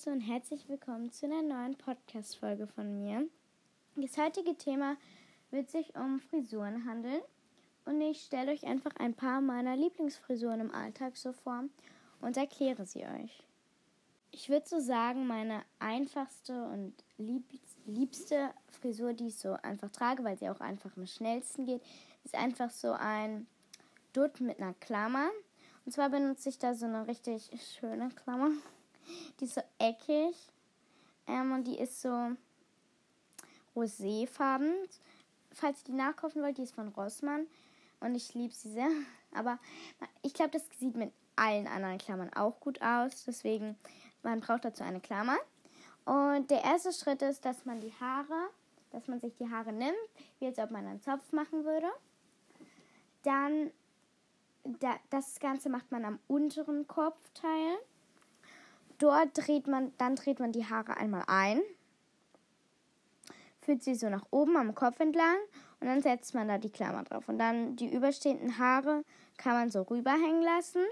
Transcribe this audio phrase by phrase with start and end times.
[0.00, 3.26] Leute und herzlich willkommen zu einer neuen Podcast-Folge von mir.
[3.96, 4.96] Das heutige Thema
[5.50, 7.20] wird sich um Frisuren handeln
[7.84, 11.64] und ich stelle euch einfach ein paar meiner Lieblingsfrisuren im Alltag so vor
[12.22, 13.42] und erkläre sie euch.
[14.30, 16.94] Ich würde so sagen, meine einfachste und
[17.84, 21.82] liebste Frisur, die ich so einfach trage, weil sie auch einfach am schnellsten geht,
[22.24, 23.46] ist einfach so ein
[24.14, 25.28] Dutt mit einer Klammer.
[25.84, 28.50] Und zwar benutze ich da so eine richtig schöne Klammer.
[29.38, 30.36] Die ist so eckig.
[31.26, 32.32] Ähm, und die ist so
[33.76, 34.74] roséfarben.
[35.52, 37.46] Falls ihr die nachkaufen wollt, die ist von Rossmann.
[38.00, 38.88] Und ich liebe sie sehr.
[39.32, 39.58] Aber
[40.22, 43.24] ich glaube, das sieht mit allen anderen Klammern auch gut aus.
[43.24, 43.76] Deswegen,
[44.22, 45.36] man braucht dazu eine Klammer.
[46.04, 48.50] Und der erste Schritt ist, dass man die Haare,
[48.90, 49.94] dass man sich die Haare nimmt,
[50.38, 51.86] wie als ob man einen Zopf machen würde.
[53.22, 53.70] Dann,
[54.64, 57.78] da, das Ganze macht man am unteren Kopfteil.
[59.00, 61.62] Dort dreht man, dann dreht man die Haare einmal ein,
[63.62, 65.38] führt sie so nach oben am Kopf entlang
[65.80, 67.26] und dann setzt man da die Klammer drauf.
[67.26, 69.02] Und dann die überstehenden Haare
[69.38, 70.84] kann man so rüberhängen lassen,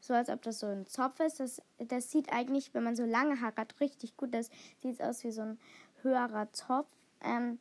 [0.00, 1.40] so als ob das so ein Zopf ist.
[1.40, 4.32] Das, das sieht eigentlich, wenn man so lange Haare hat, richtig gut.
[4.32, 4.48] Das
[4.80, 5.58] sieht aus wie so ein
[6.02, 6.86] höherer Zopf.
[7.20, 7.58] Ähm,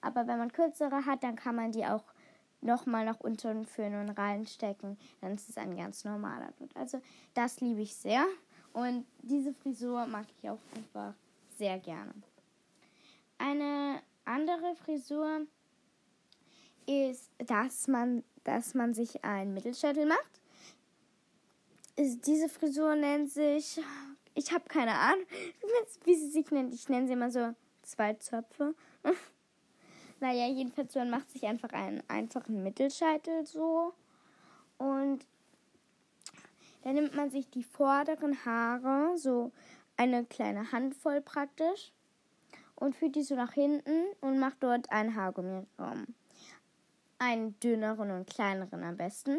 [0.00, 2.04] aber wenn man kürzere hat, dann kann man die auch
[2.60, 4.96] nochmal nach unten führen und reinstecken.
[5.20, 6.70] Dann ist es ein ganz normaler Dutt.
[6.76, 7.00] Also
[7.34, 8.24] das liebe ich sehr.
[8.72, 11.14] Und diese Frisur mag ich auch einfach
[11.56, 12.12] sehr gerne.
[13.38, 15.46] Eine andere Frisur
[16.86, 20.40] ist, dass man, dass man sich einen Mittelschädel macht.
[21.96, 23.80] Diese Frisur nennt sich,
[24.34, 25.26] ich habe keine Ahnung,
[26.04, 26.72] wie sie sich nennt.
[26.72, 28.74] Ich nenne sie immer so zwei Zöpfe.
[30.20, 33.92] naja, jedenfalls man macht sich einfach einen einfachen Mittelscheitel so.
[34.78, 35.26] Und
[36.82, 39.52] dann nimmt man sich die vorderen Haare, so
[39.96, 41.92] eine kleine Handvoll praktisch,
[42.74, 46.06] und führt die so nach hinten und macht dort einen Haargummiraum.
[47.18, 49.38] Einen dünneren und kleineren am besten.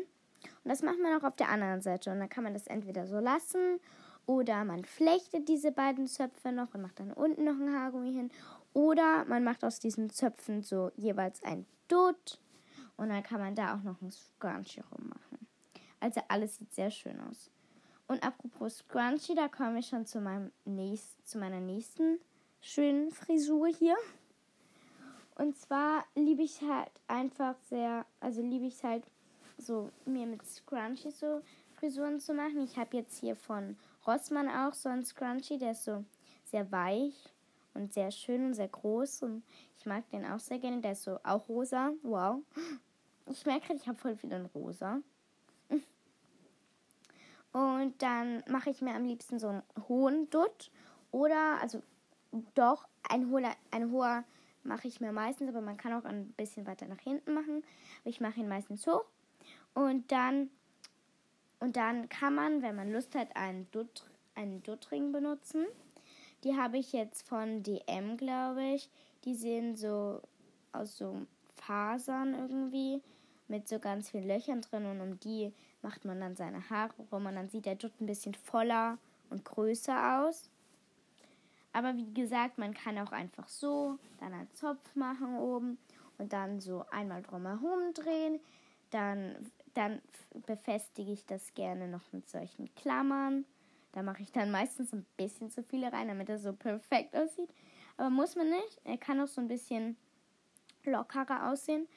[0.63, 2.12] Und das macht man auch auf der anderen Seite.
[2.12, 3.80] Und dann kann man das entweder so lassen
[4.25, 8.30] oder man flechtet diese beiden Zöpfe noch und macht dann unten noch ein Haargummi hin.
[8.74, 12.40] Oder man macht aus diesen Zöpfen so jeweils ein Dutt
[12.96, 15.38] und dann kann man da auch noch ein Scrunchie rummachen.
[16.00, 17.50] Also alles sieht sehr schön aus.
[18.08, 22.20] Und apropos Scrunchie, da komme ich schon zu, meinem nächst, zu meiner nächsten
[22.62, 23.96] schönen Frisur hier.
[25.36, 29.06] Und zwar liebe ich halt einfach sehr, also liebe ich halt
[29.58, 31.42] so, mir mit Scrunchie so
[31.76, 32.64] Frisuren zu machen.
[32.64, 36.04] Ich habe jetzt hier von Rossmann auch so einen Scrunchie, der ist so
[36.46, 37.16] sehr weich
[37.74, 39.24] und sehr schön und sehr groß.
[39.24, 39.44] Und
[39.78, 40.81] ich mag den auch sehr gerne.
[40.81, 41.94] Der ist so auch rosa.
[42.04, 42.42] Wow.
[43.31, 45.02] Ich merke gerade, ich habe voll viel in rosa.
[47.52, 50.72] Und dann mache ich mir am liebsten so einen hohen Dutt.
[51.12, 51.82] Oder, also
[52.54, 54.24] doch, ein hoher, ein hoher
[54.64, 57.64] mache ich mir meistens, aber man kann auch ein bisschen weiter nach hinten machen.
[58.04, 59.06] Ich mache ihn meistens hoch.
[59.74, 60.50] Und dann,
[61.60, 64.06] und dann kann man, wenn man Lust hat, einen, Dutt,
[64.36, 65.66] einen Duttring benutzen.
[66.44, 68.90] Die habe ich jetzt von DM, glaube ich.
[69.26, 70.22] Die sehen so
[70.72, 73.02] aus so Fasern irgendwie
[73.48, 77.25] mit so ganz vielen Löchern drin und um die macht man dann seine Haare rum
[77.25, 78.97] und dann sieht der Dutt ein bisschen voller
[79.29, 80.50] und größer aus.
[81.72, 85.78] Aber wie gesagt, man kann auch einfach so dann einen Zopf machen oben
[86.18, 88.39] und dann so einmal drumherum drehen.
[88.89, 90.01] Dann, dann
[90.47, 93.45] befestige ich das gerne noch mit solchen Klammern.
[93.91, 97.50] Da mache ich dann meistens ein bisschen zu viele rein, damit er so perfekt aussieht.
[97.97, 98.81] Aber muss man nicht.
[98.84, 99.95] Er kann auch so ein bisschen
[100.84, 101.88] lockerer aussehen.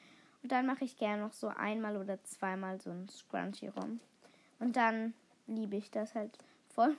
[0.43, 4.01] Und dann mache ich gerne noch so einmal oder zweimal so ein Scrunchie rum.
[4.59, 5.13] Und dann
[5.47, 6.37] liebe ich das halt
[6.75, 6.95] voll.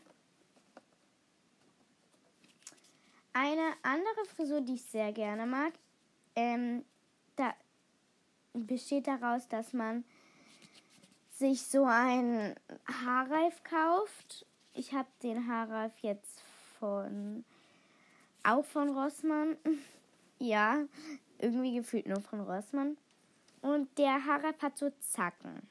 [3.34, 5.72] Eine andere Frisur, die ich sehr gerne mag,
[6.36, 6.84] ähm,
[7.36, 7.54] da
[8.54, 10.04] besteht daraus, dass man
[11.32, 12.54] sich so einen
[12.86, 14.46] Haarreif kauft.
[14.72, 16.40] Ich habe den Haarreif jetzt
[16.78, 17.44] von
[18.42, 19.56] auch von Rossmann.
[20.38, 20.84] ja,
[21.38, 22.96] irgendwie gefühlt nur von Rossmann.
[23.64, 25.66] Und der Haarreif hat so Zacken.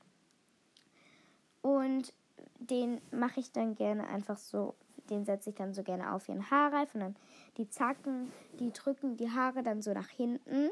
[1.62, 2.12] Und
[2.58, 4.74] den mache ich dann gerne einfach so,
[5.12, 7.16] den setze ich dann so gerne auf ihren Haarreif und dann
[7.58, 10.72] die Zacken, die drücken die Haare dann so nach hinten.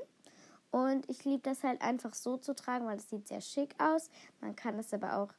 [0.71, 4.09] Und ich liebe das halt einfach so zu tragen, weil es sieht sehr schick aus.
[4.39, 5.29] Man kann es aber auch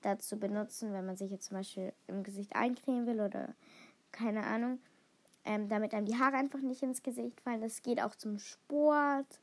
[0.00, 3.52] dazu benutzen, wenn man sich jetzt zum Beispiel im Gesicht eincremen will oder
[4.12, 4.78] keine Ahnung,
[5.44, 7.62] ähm, damit einem die Haare einfach nicht ins Gesicht fallen.
[7.62, 9.40] Das geht auch zum Sport.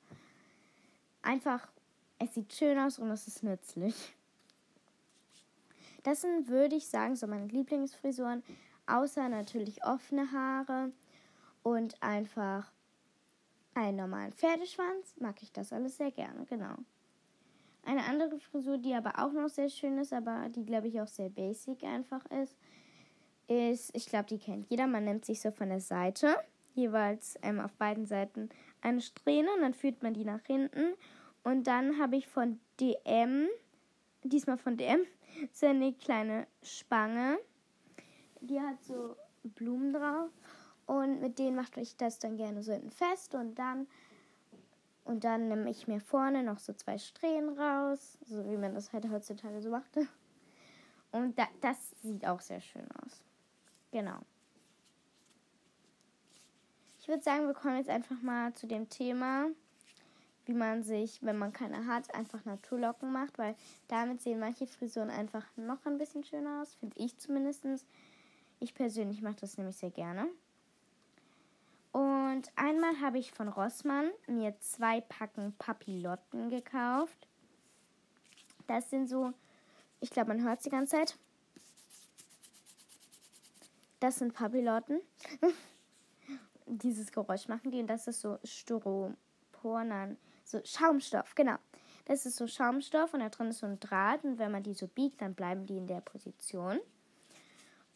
[1.22, 1.68] Einfach
[2.20, 4.14] es sieht schön aus und es ist nützlich.
[6.04, 8.44] Das sind, würde ich sagen, so meine Lieblingsfrisuren.
[8.88, 10.92] außer natürlich offene Haare
[11.64, 12.72] und einfach
[13.76, 16.76] einen normalen Pferdeschwanz, mag ich das alles sehr gerne, genau.
[17.86, 21.08] Eine andere Frisur, die aber auch noch sehr schön ist, aber die, glaube ich, auch
[21.08, 22.58] sehr basic einfach ist,
[23.48, 24.88] ist, ich glaube, die kennt jeder.
[24.88, 26.36] Man nimmt sich so von der Seite,
[26.76, 28.50] jeweils ähm, auf beiden Seiten
[28.82, 30.94] eine Strähne und dann führt man die nach hinten.
[31.44, 33.48] Und dann habe ich von DM,
[34.24, 35.06] diesmal von DM,
[35.52, 37.40] so eine kleine Spange.
[38.42, 40.30] Die hat so Blumen drauf.
[40.86, 43.36] Und mit denen mache ich das dann gerne so hinten fest.
[43.36, 43.88] Und dann,
[45.04, 48.18] und dann nehme ich mir vorne noch so zwei Strähnen raus.
[48.26, 50.08] So wie man das halt heutzutage so machte.
[51.12, 53.24] Und da, das sieht auch sehr schön aus.
[53.92, 54.20] Genau.
[57.00, 59.48] Ich würde sagen, wir kommen jetzt einfach mal zu dem Thema,
[60.50, 63.56] wie man sich, wenn man keine hat, einfach Naturlocken macht, weil
[63.88, 67.86] damit sehen manche Frisuren einfach noch ein bisschen schöner aus, finde ich zumindest.
[68.60, 70.28] Ich persönlich mache das nämlich sehr gerne.
[71.92, 77.28] Und einmal habe ich von Rossmann mir zwei Packen Papillotten gekauft.
[78.66, 79.32] Das sind so,
[80.00, 81.16] ich glaube, man hört es die ganze Zeit.
[84.00, 85.00] Das sind Papillotten.
[86.66, 90.18] Dieses Geräusch machen die und das ist so Styropor, nein,
[90.52, 91.56] so Schaumstoff, genau.
[92.06, 94.74] Das ist so Schaumstoff und da drin ist so ein Draht und wenn man die
[94.74, 96.80] so biegt, dann bleiben die in der Position.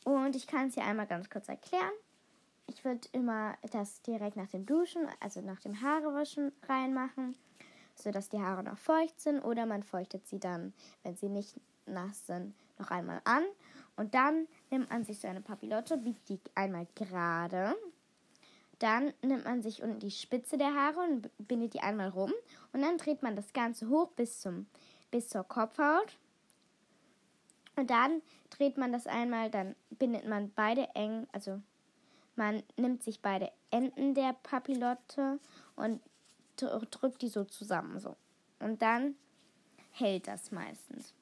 [0.03, 1.91] Und ich kann es hier einmal ganz kurz erklären.
[2.67, 7.35] Ich würde immer das direkt nach dem Duschen, also nach dem Haarewaschen reinmachen,
[7.95, 9.41] sodass die Haare noch feucht sind.
[9.41, 10.73] Oder man feuchtet sie dann,
[11.03, 13.43] wenn sie nicht nass sind, noch einmal an.
[13.95, 17.75] Und dann nimmt man sich so eine Papillotte, biegt die einmal gerade.
[18.83, 22.33] Dann nimmt man sich unten die Spitze der Haare und bindet die einmal rum.
[22.73, 24.67] Und dann dreht man das Ganze hoch bis, zum,
[25.09, 26.17] bis zur Kopfhaut.
[27.77, 31.61] Und dann dreht man das einmal, dann bindet man beide eng, also
[32.35, 35.39] man nimmt sich beide Enden der Papillotte
[35.77, 36.01] und
[36.57, 38.17] drückt die so zusammen so.
[38.59, 39.15] Und dann
[39.91, 41.13] hält das meistens.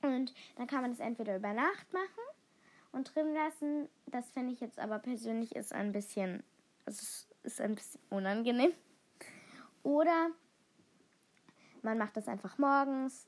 [0.00, 2.24] Und dann kann man das entweder über Nacht machen
[2.92, 3.90] und drin lassen.
[4.06, 6.42] Das finde ich jetzt aber persönlich ist ein bisschen,
[6.84, 8.72] also es ist ein bisschen unangenehm.
[9.82, 10.30] Oder
[11.82, 13.26] man macht das einfach morgens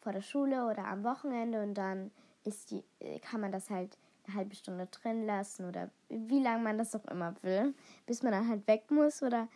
[0.00, 2.10] vor der Schule oder am Wochenende und dann
[2.44, 2.84] ist die,
[3.20, 3.96] kann man das halt
[4.26, 7.74] eine halbe Stunde drin lassen oder wie lange man das auch immer will,
[8.06, 9.48] bis man dann halt weg muss oder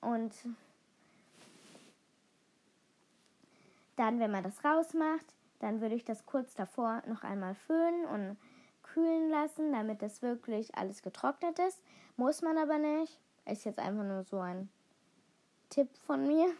[0.00, 0.34] und
[3.96, 5.26] dann, wenn man das rausmacht,
[5.60, 8.36] dann würde ich das kurz davor noch einmal föhnen und
[8.92, 11.82] kühlen lassen, damit das wirklich alles getrocknet ist.
[12.16, 13.18] Muss man aber nicht.
[13.46, 14.68] Ist jetzt einfach nur so ein
[15.70, 16.52] Tipp von mir.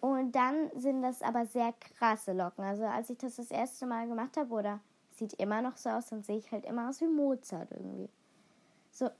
[0.00, 2.64] Und dann sind das aber sehr krasse Locken.
[2.64, 4.80] Also als ich das das erste Mal gemacht habe, oder
[5.14, 8.08] sieht immer noch so aus, dann sehe ich halt immer aus wie Mozart irgendwie.
[8.90, 9.10] So,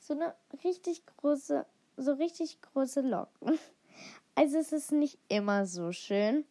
[0.00, 1.64] so eine richtig große,
[1.96, 3.58] so richtig große Locken.
[4.36, 6.44] Also es ist nicht immer so schön.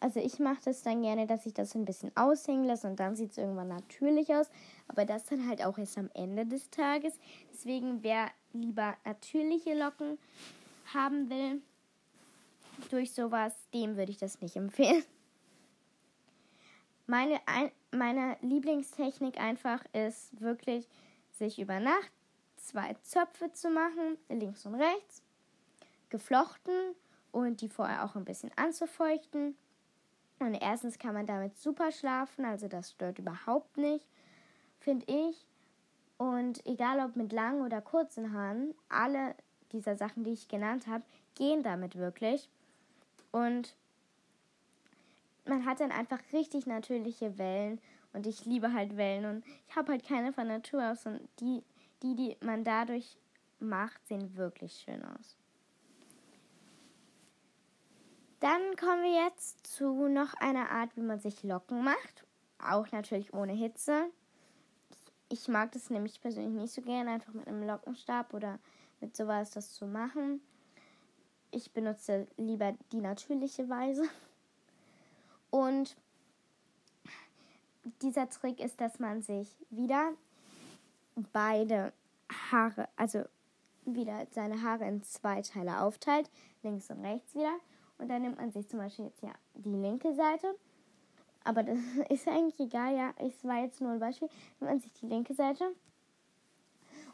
[0.00, 3.16] Also ich mache das dann gerne, dass ich das ein bisschen aushängen lasse und dann
[3.16, 4.48] sieht es irgendwann natürlich aus.
[4.88, 7.18] Aber das dann halt auch erst am Ende des Tages.
[7.52, 10.18] Deswegen, wer lieber natürliche Locken
[10.94, 11.60] haben will,
[12.90, 15.04] durch sowas, dem würde ich das nicht empfehlen.
[17.06, 20.88] Meine, ein, meine Lieblingstechnik einfach ist wirklich,
[21.32, 22.10] sich über Nacht
[22.56, 25.22] zwei Zöpfe zu machen, links und rechts,
[26.08, 26.94] geflochten
[27.32, 29.56] und die vorher auch ein bisschen anzufeuchten.
[30.40, 34.06] Und erstens kann man damit super schlafen, also das stört überhaupt nicht,
[34.80, 35.46] finde ich.
[36.16, 39.34] Und egal ob mit langen oder kurzen Haaren, alle
[39.72, 41.04] dieser Sachen, die ich genannt habe,
[41.34, 42.48] gehen damit wirklich.
[43.30, 43.74] Und
[45.44, 47.78] man hat dann einfach richtig natürliche Wellen.
[48.12, 49.26] Und ich liebe halt Wellen.
[49.26, 51.06] Und ich habe halt keine von Natur aus.
[51.06, 51.62] Und die,
[52.02, 53.18] die, die man dadurch
[53.58, 55.36] macht, sehen wirklich schön aus.
[58.40, 62.26] Dann kommen wir jetzt zu noch einer Art, wie man sich Locken macht.
[62.58, 64.10] Auch natürlich ohne Hitze.
[65.28, 68.58] Ich mag das nämlich persönlich nicht so gerne, einfach mit einem Lockenstab oder
[69.00, 70.40] mit sowas das zu machen.
[71.50, 74.08] Ich benutze lieber die natürliche Weise.
[75.50, 75.96] Und
[78.02, 80.12] dieser Trick ist, dass man sich wieder
[81.32, 81.92] beide
[82.50, 83.24] Haare, also
[83.84, 86.30] wieder seine Haare in zwei Teile aufteilt,
[86.62, 87.58] links und rechts wieder.
[88.00, 90.54] Und dann nimmt man sich zum Beispiel jetzt ja die linke Seite.
[91.44, 91.78] Aber das
[92.08, 93.12] ist eigentlich egal, ja.
[93.18, 94.28] Es war jetzt nur ein Beispiel.
[94.58, 95.64] Nimmt man sich die linke Seite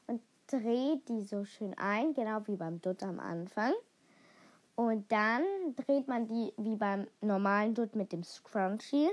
[0.06, 3.72] und dreht die so schön ein, genau wie beim Dutt am Anfang.
[4.76, 5.42] Und dann
[5.74, 9.08] dreht man die wie beim normalen Dutt mit dem Scrunchie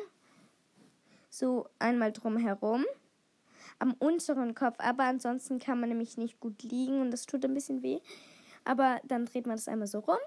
[1.30, 2.86] so einmal drumherum.
[3.80, 7.54] Am unteren Kopf, aber ansonsten kann man nämlich nicht gut liegen und das tut ein
[7.54, 8.00] bisschen weh.
[8.66, 10.18] Aber dann dreht man das einmal so rum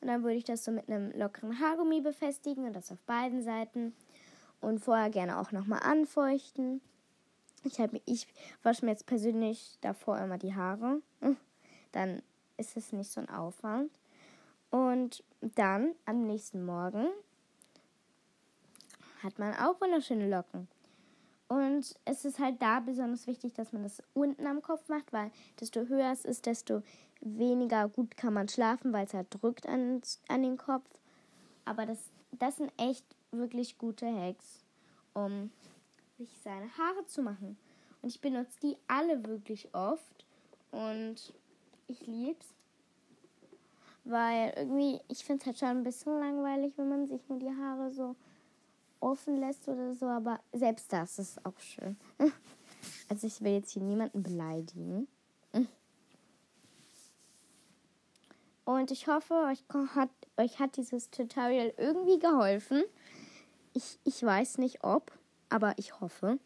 [0.00, 3.42] und dann würde ich das so mit einem lockeren Haargummi befestigen und das auf beiden
[3.42, 3.94] Seiten.
[4.60, 6.80] Und vorher gerne auch nochmal anfeuchten.
[7.62, 8.26] Ich, hab, ich
[8.62, 11.02] wasche mir jetzt persönlich davor immer die Haare.
[11.92, 12.22] Dann
[12.56, 13.90] ist es nicht so ein Aufwand.
[14.70, 17.06] Und dann am nächsten Morgen
[19.22, 20.68] hat man auch wunderschöne Locken.
[21.48, 25.30] Und es ist halt da besonders wichtig, dass man das unten am Kopf macht, weil
[25.60, 26.82] desto höher es ist, desto
[27.20, 30.88] weniger gut kann man schlafen, weil es halt drückt an, an den Kopf.
[31.64, 34.64] Aber das, das sind echt wirklich gute Hacks,
[35.14, 35.50] um
[36.18, 37.56] sich seine Haare zu machen.
[38.02, 40.24] Und ich benutze die alle wirklich oft.
[40.70, 41.32] Und
[41.86, 42.54] ich lieb's.
[44.04, 47.50] Weil irgendwie, ich finde es halt schon ein bisschen langweilig, wenn man sich nur die
[47.50, 48.14] Haare so
[49.06, 50.06] offen lässt oder so.
[50.06, 51.96] Aber selbst das ist auch schön.
[53.08, 55.08] Also ich will jetzt hier niemanden beleidigen.
[58.64, 62.84] Und ich hoffe, euch hat, euch hat dieses Tutorial irgendwie geholfen.
[63.74, 65.10] Ich, ich weiß nicht ob,
[65.48, 66.38] aber ich hoffe.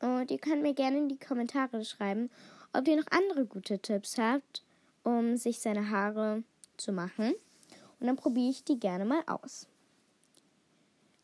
[0.00, 2.30] Und ihr könnt mir gerne in die Kommentare schreiben,
[2.72, 4.64] ob ihr noch andere gute Tipps habt,
[5.04, 6.42] um sich seine Haare
[6.76, 7.34] zu machen.
[8.00, 9.68] Und dann probiere ich die gerne mal aus.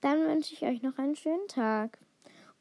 [0.00, 1.98] Dann wünsche ich euch noch einen schönen Tag.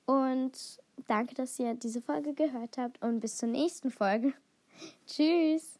[0.05, 3.01] Und danke, dass ihr diese Folge gehört habt.
[3.01, 4.33] Und bis zur nächsten Folge.
[5.07, 5.79] Tschüss.